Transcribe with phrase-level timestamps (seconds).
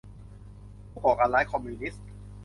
[0.89, 2.05] ผู้ก่อการร้ายคอมมิวนิสต์